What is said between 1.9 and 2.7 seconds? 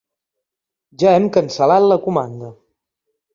la comanda.